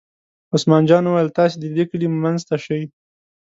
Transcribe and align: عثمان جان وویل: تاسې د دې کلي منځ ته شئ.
عثمان 0.53 0.83
جان 0.89 1.03
وویل: 1.05 1.29
تاسې 1.37 1.55
د 1.59 1.65
دې 1.75 1.83
کلي 1.89 2.07
منځ 2.23 2.39
ته 2.49 2.55
شئ. 2.65 2.81